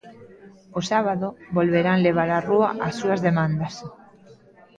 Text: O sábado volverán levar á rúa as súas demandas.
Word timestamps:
O 0.79 0.81
sábado 0.91 1.27
volverán 1.57 2.03
levar 2.07 2.29
á 2.37 2.39
rúa 2.49 2.69
as 2.87 2.93
súas 2.99 3.19
demandas. 3.27 3.73